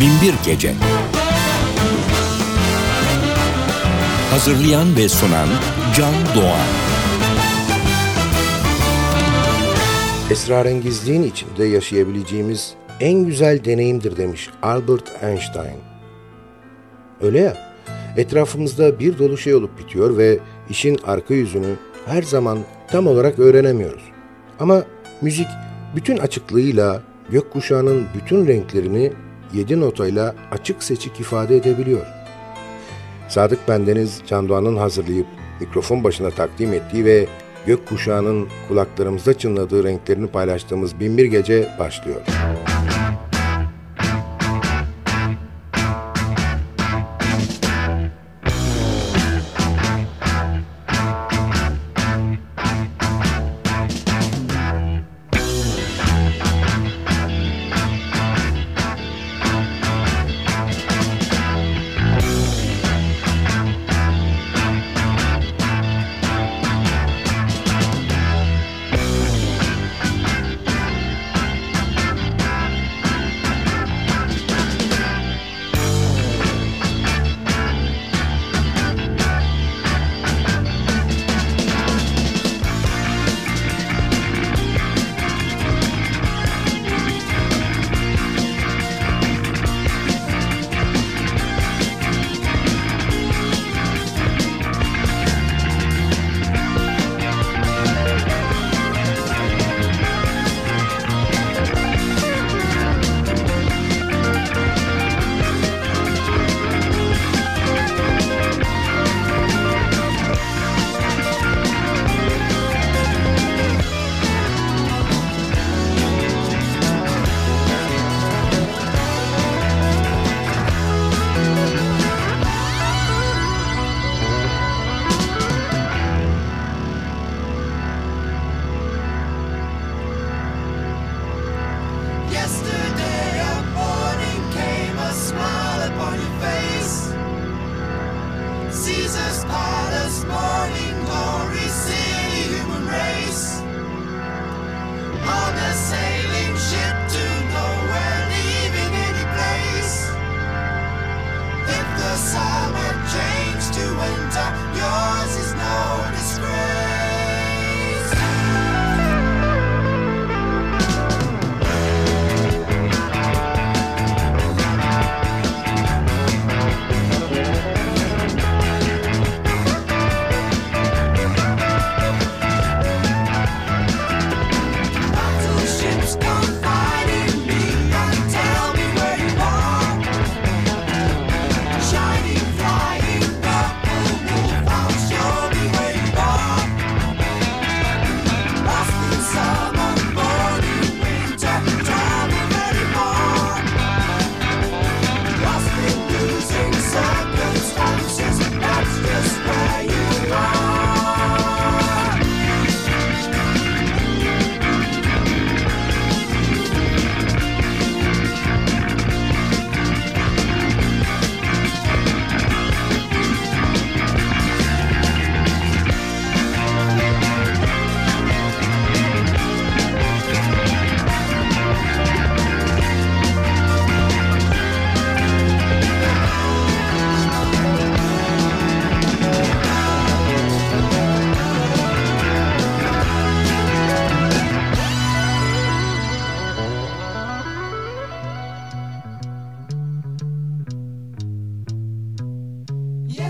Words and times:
Binbir 0.00 0.34
Gece 0.44 0.74
Hazırlayan 4.30 4.96
ve 4.96 5.08
sunan 5.08 5.48
Can 5.96 6.14
Doğan 6.34 6.66
Esrarengizliğin 10.30 11.22
içinde 11.22 11.64
yaşayabileceğimiz 11.64 12.74
en 13.00 13.26
güzel 13.26 13.64
deneyimdir 13.64 14.16
demiş 14.16 14.50
Albert 14.62 15.12
Einstein. 15.22 15.78
Öyle 17.22 17.40
ya, 17.40 17.56
etrafımızda 18.16 18.98
bir 18.98 19.18
dolu 19.18 19.38
şey 19.38 19.54
olup 19.54 19.78
bitiyor 19.78 20.18
ve 20.18 20.38
işin 20.70 20.98
arka 21.06 21.34
yüzünü 21.34 21.74
her 22.06 22.22
zaman 22.22 22.58
tam 22.88 23.06
olarak 23.06 23.38
öğrenemiyoruz. 23.38 24.02
Ama 24.60 24.82
müzik 25.20 25.48
bütün 25.96 26.18
açıklığıyla 26.18 27.02
gökkuşağının 27.30 28.06
bütün 28.14 28.46
renklerini 28.46 29.12
yedi 29.54 29.80
notayla 29.80 30.34
açık 30.50 30.82
seçik 30.82 31.20
ifade 31.20 31.56
edebiliyor. 31.56 32.06
Sadık 33.28 33.68
Bendeniz 33.68 34.22
Can 34.26 34.48
Doğan'ın 34.48 34.76
hazırlayıp 34.76 35.26
mikrofon 35.60 36.04
başına 36.04 36.30
takdim 36.30 36.72
ettiği 36.72 37.04
ve 37.04 37.26
gökkuşağının 37.66 38.48
kulaklarımızda 38.68 39.38
çınladığı 39.38 39.84
renklerini 39.84 40.26
paylaştığımız 40.26 41.00
Binbir 41.00 41.24
Gece 41.24 41.68
başlıyor. 41.78 42.20
Yesterday 42.20 43.03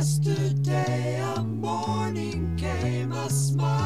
Yesterday 0.04 1.18
a 1.34 1.42
morning 1.42 2.54
came, 2.58 3.10
a 3.12 3.30
smile 3.30 3.83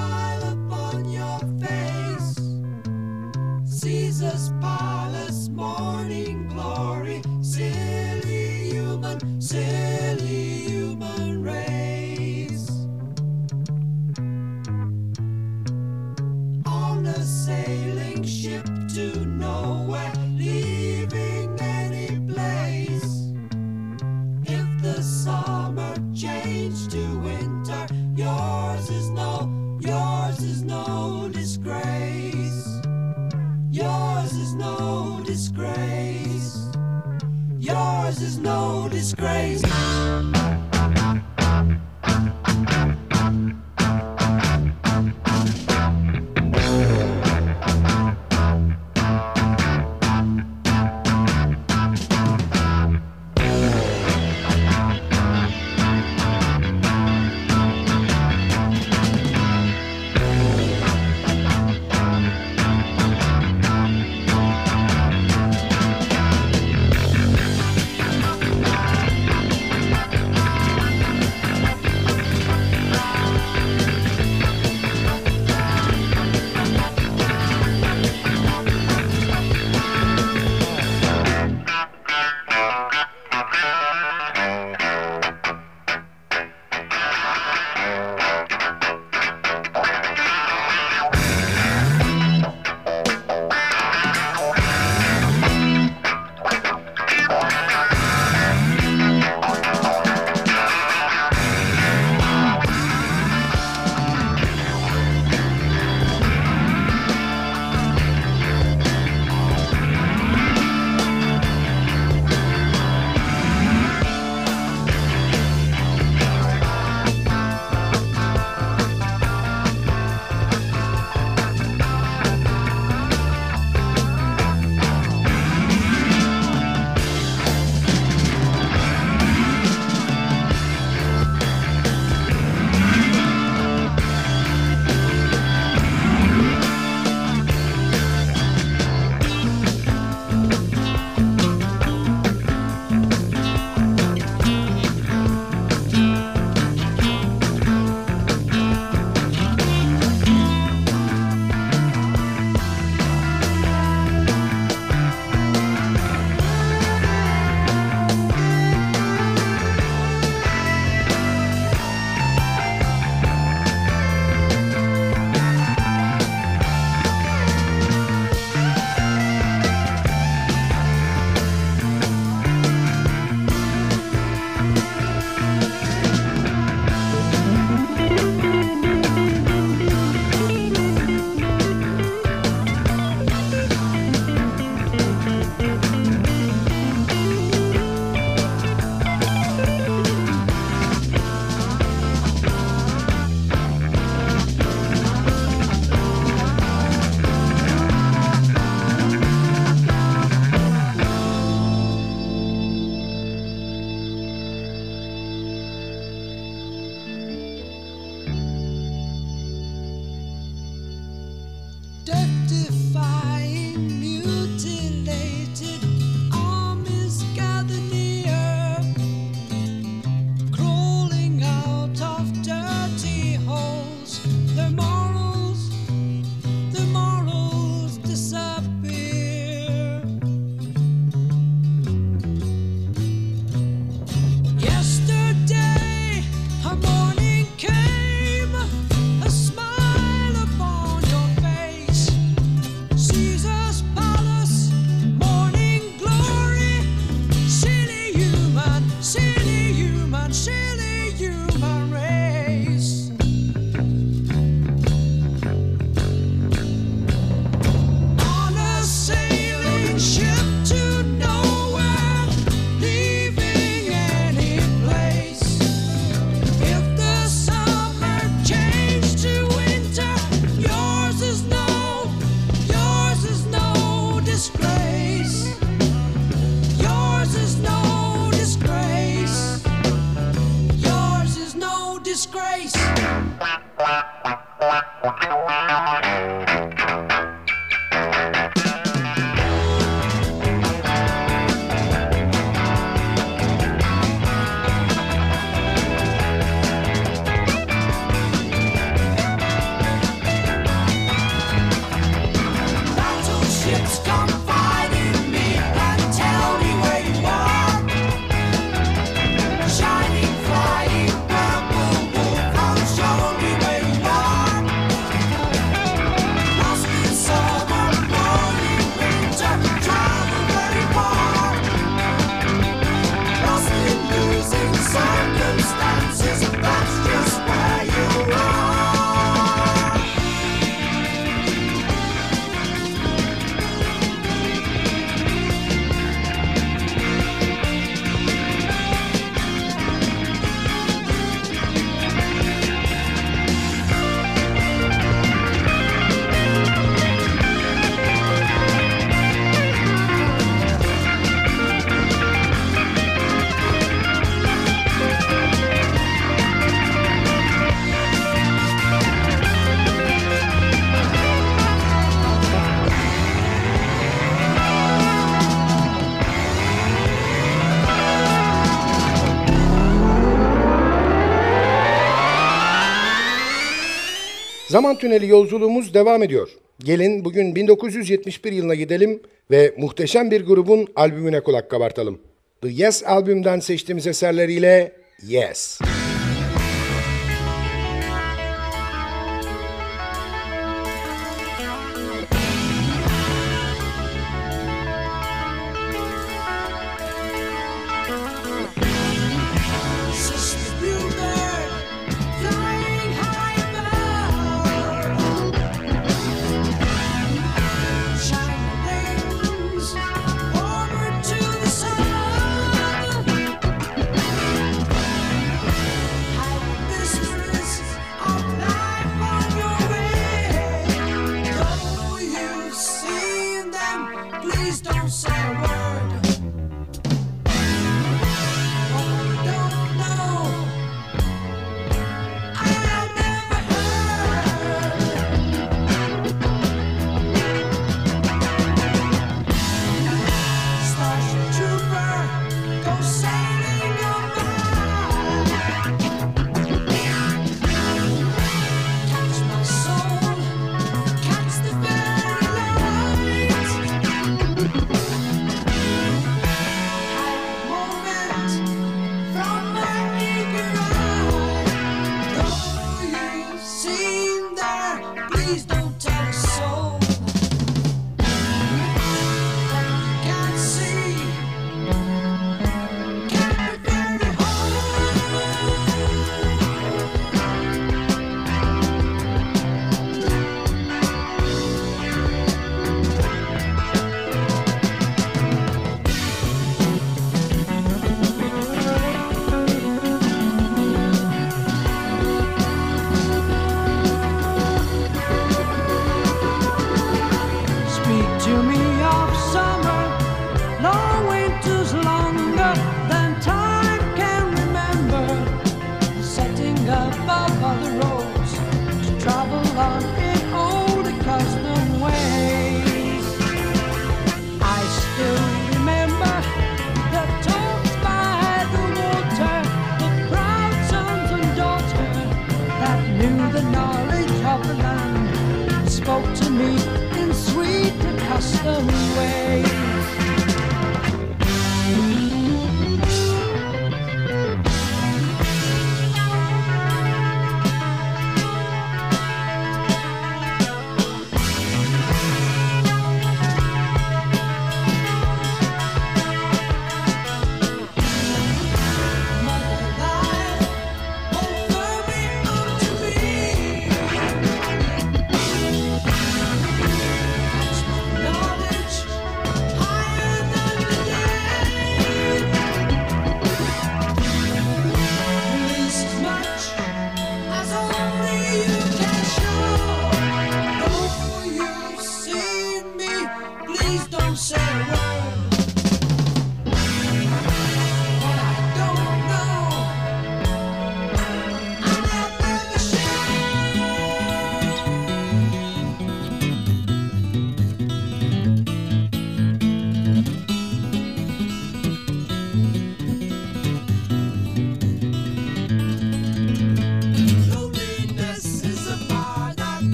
Zaman 374.78 374.98
tüneli 374.98 375.28
yolculuğumuz 375.28 375.94
devam 375.94 376.22
ediyor. 376.22 376.48
Gelin 376.78 377.24
bugün 377.24 377.54
1971 377.54 378.52
yılına 378.52 378.74
gidelim 378.74 379.22
ve 379.50 379.74
muhteşem 379.78 380.30
bir 380.30 380.46
grubun 380.46 380.86
albümüne 380.96 381.40
kulak 381.40 381.70
kabartalım. 381.70 382.18
The 382.62 382.68
Yes 382.68 383.02
albümden 383.06 383.60
seçtiğimiz 383.60 384.06
eserleriyle 384.06 384.92
Yes. 385.22 385.78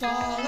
있어 0.00 0.39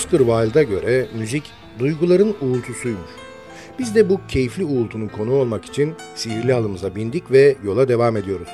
Oscar 0.00 0.18
Wilde'a 0.18 0.62
göre 0.62 1.08
müzik 1.18 1.42
duyguların 1.78 2.36
uğultusuymuş. 2.40 3.10
Biz 3.78 3.94
de 3.94 4.08
bu 4.08 4.20
keyifli 4.28 4.64
uğultunun 4.64 5.08
konu 5.08 5.32
olmak 5.32 5.64
için 5.64 5.94
sihirli 6.14 6.52
halımıza 6.52 6.94
bindik 6.94 7.30
ve 7.30 7.56
yola 7.64 7.88
devam 7.88 8.16
ediyoruz. 8.16 8.48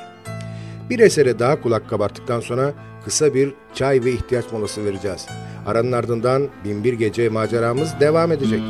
Bir 0.90 0.98
esere 0.98 1.38
daha 1.38 1.62
kulak 1.62 1.90
kabarttıktan 1.90 2.40
sonra 2.40 2.72
kısa 3.04 3.34
bir 3.34 3.54
çay 3.74 4.04
ve 4.04 4.12
ihtiyaç 4.12 4.52
molası 4.52 4.84
vereceğiz. 4.84 5.26
Aranın 5.66 5.92
ardından 5.92 6.48
Binbir 6.64 6.92
Gece 6.92 7.28
maceramız 7.28 8.00
devam 8.00 8.32
edecek. 8.32 8.60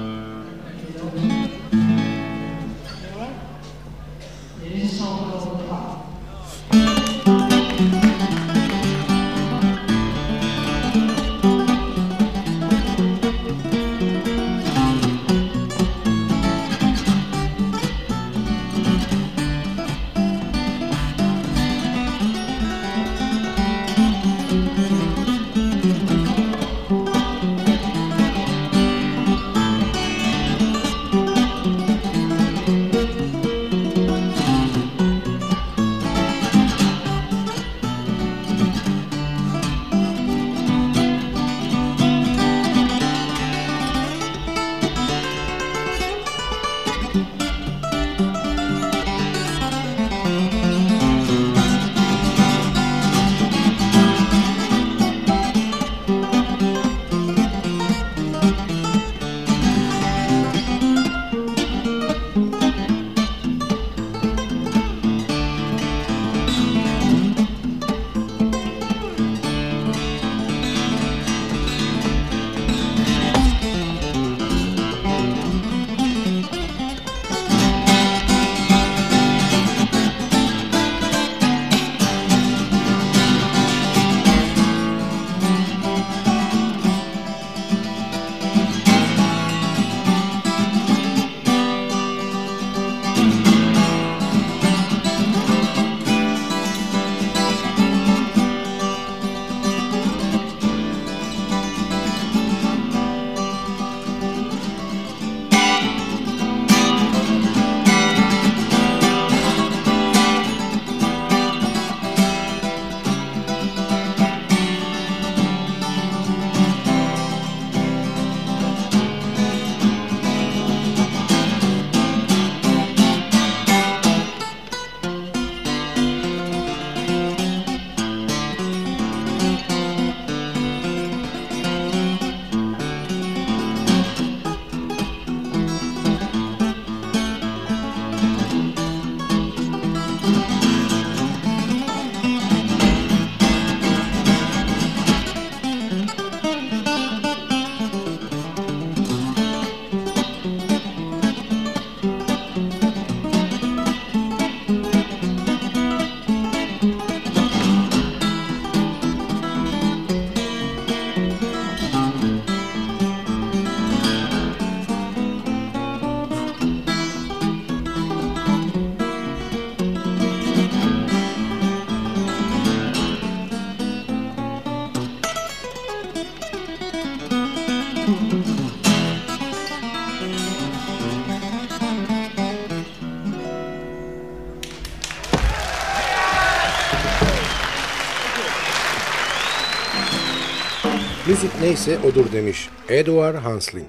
Neyse 191.66 191.98
odur 191.98 192.32
demiş 192.32 192.68
Edward 192.88 193.34
Hansling. 193.34 193.88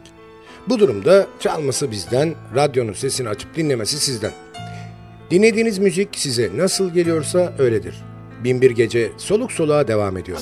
Bu 0.68 0.80
durumda 0.80 1.28
çalması 1.40 1.92
bizden, 1.92 2.36
radyonun 2.56 2.94
sesini 2.94 3.30
açıp 3.30 3.56
dinlemesi 3.56 4.00
sizden. 4.00 4.32
Dinlediğiniz 5.32 5.80
müzik 5.80 6.16
size 6.16 6.50
nasıl 6.56 6.94
geliyorsa 6.94 7.54
öyledir. 7.60 7.96
Binbir 8.44 8.72
Gece 8.72 9.12
soluk 9.18 9.52
soluğa 9.52 9.88
devam 9.88 10.18
ediyor. 10.18 10.38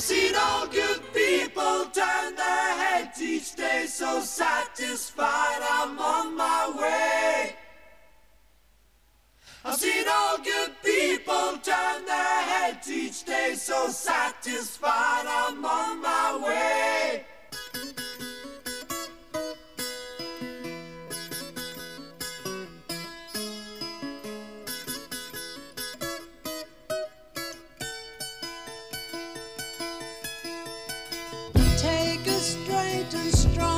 I've 9.68 9.74
seen 9.74 10.06
all 10.06 10.36
good 10.36 10.85
people 11.26 11.58
turn 11.58 12.04
their 12.04 12.40
heads 12.42 12.88
each 12.90 13.24
day, 13.24 13.54
so 13.56 13.88
satisfied 13.88 15.26
I'm 15.26 15.64
on 15.64 16.00
my 16.00 16.40
way. 16.44 17.24
Take 31.76 32.26
a 32.26 32.40
straight 32.40 33.14
and 33.14 33.34
stronger 33.34 33.75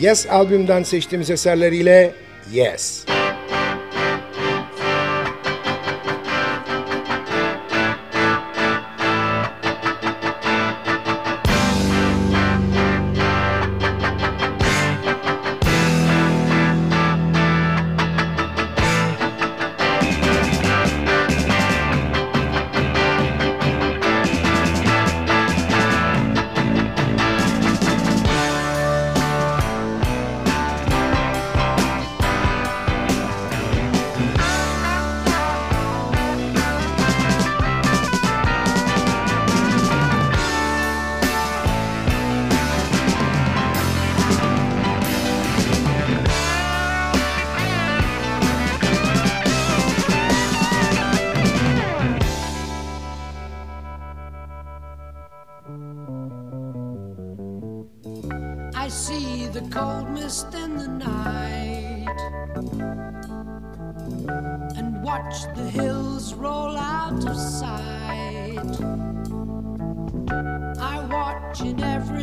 Yes 0.00 0.26
albümden 0.30 0.82
seçtiğimiz 0.82 1.30
eserleriyle 1.30 2.14
Yes. 2.52 2.99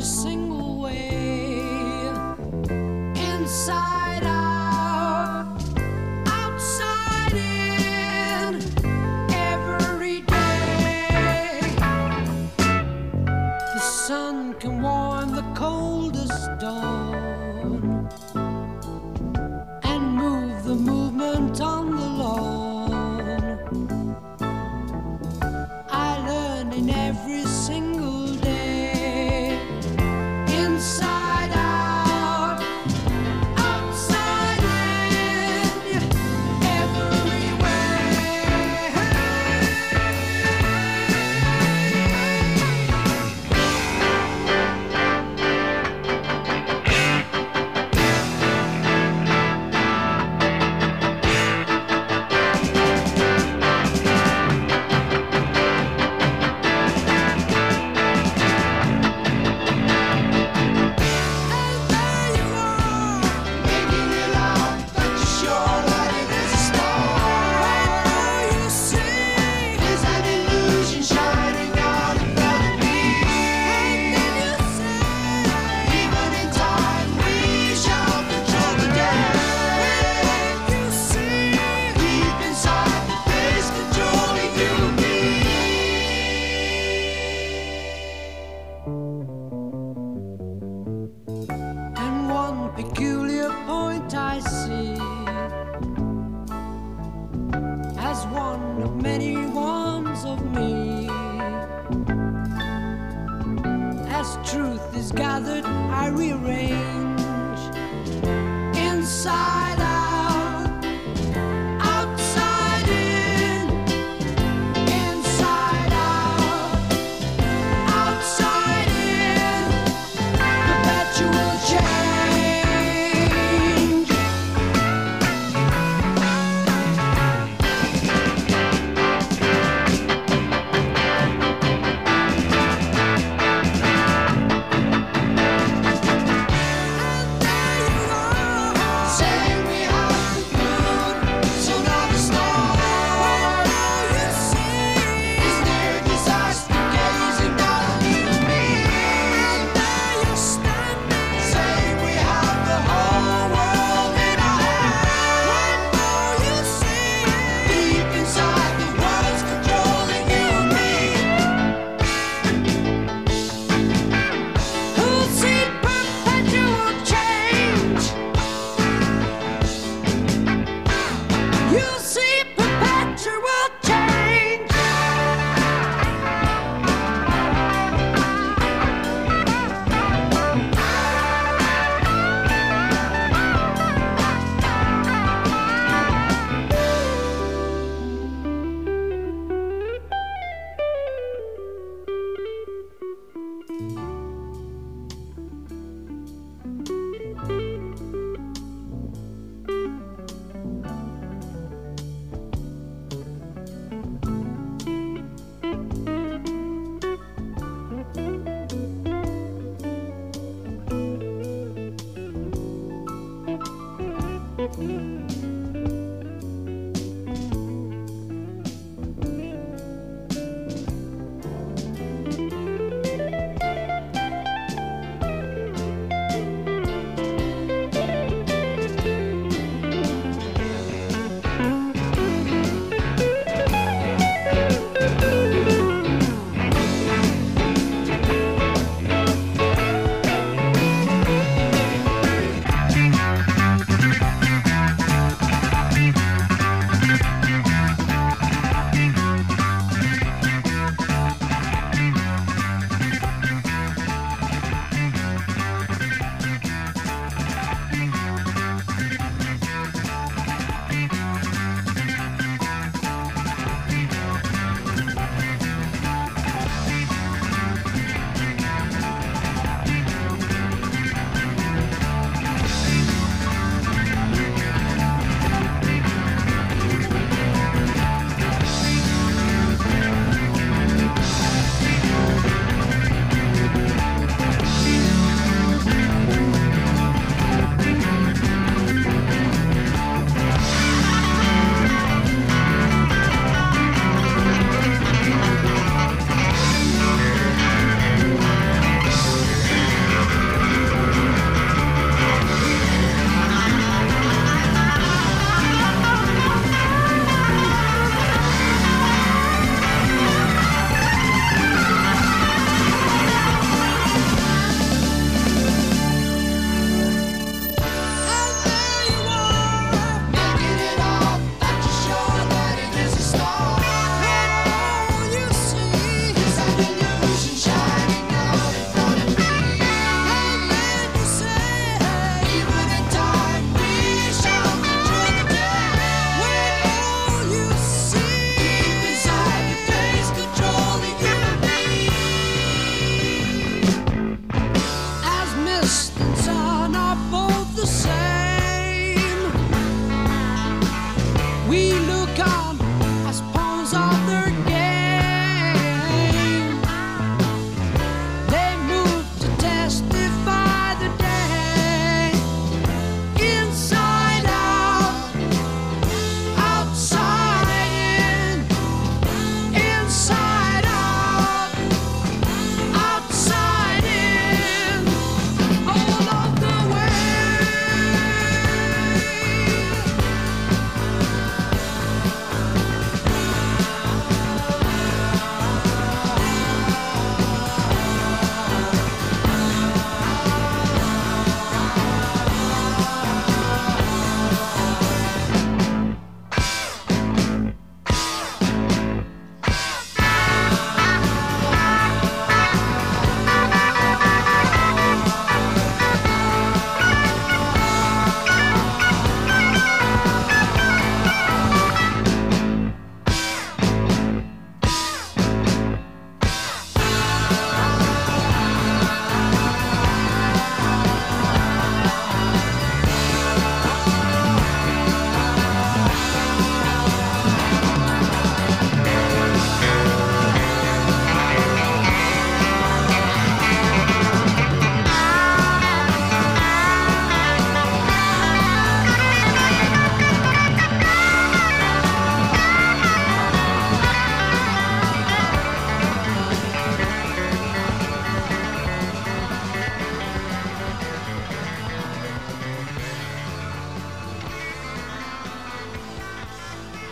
sing 0.08 0.47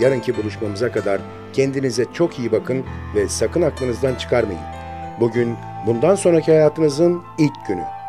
Yarınki 0.00 0.36
buluşmamıza 0.36 0.92
kadar 0.92 1.20
kendinize 1.52 2.04
çok 2.12 2.38
iyi 2.38 2.52
bakın 2.52 2.84
ve 3.14 3.28
sakın 3.28 3.62
aklınızdan 3.62 4.14
çıkarmayın. 4.14 4.60
Bugün 5.20 5.56
bundan 5.86 6.14
sonraki 6.14 6.52
hayatınızın 6.52 7.22
ilk 7.38 7.66
günü. 7.68 8.01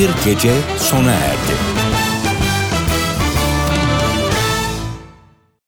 Binbir 0.00 0.14
Gece 0.24 0.52
sona 0.78 1.12
erdi. 1.12 1.39